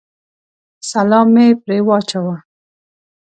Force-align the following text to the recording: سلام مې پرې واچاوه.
سلام 0.91 1.27
مې 1.33 1.45
پرې 1.63 1.77
واچاوه. 1.87 2.35